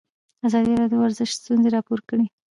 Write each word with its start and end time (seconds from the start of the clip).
ازادي 0.47 0.73
راډیو 0.79 0.99
د 0.99 1.01
ورزش 1.03 1.29
ستونزې 1.39 1.69
راپور 1.75 1.99
کړي. 2.09 2.25